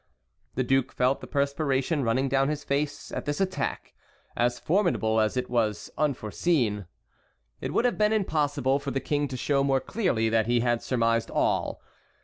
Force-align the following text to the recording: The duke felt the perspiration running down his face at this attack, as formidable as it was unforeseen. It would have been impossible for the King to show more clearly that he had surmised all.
The 0.55 0.63
duke 0.63 0.91
felt 0.91 1.21
the 1.21 1.27
perspiration 1.27 2.03
running 2.03 2.27
down 2.27 2.49
his 2.49 2.63
face 2.63 3.11
at 3.11 3.25
this 3.25 3.39
attack, 3.39 3.93
as 4.35 4.57
formidable 4.57 5.19
as 5.19 5.37
it 5.37 5.47
was 5.47 5.91
unforeseen. 5.95 6.87
It 7.59 7.71
would 7.71 7.85
have 7.85 7.99
been 7.99 8.11
impossible 8.11 8.79
for 8.79 8.89
the 8.89 8.99
King 8.99 9.27
to 9.27 9.37
show 9.37 9.63
more 9.63 9.79
clearly 9.79 10.27
that 10.27 10.47
he 10.47 10.61
had 10.61 10.81
surmised 10.81 11.29
all. 11.29 11.83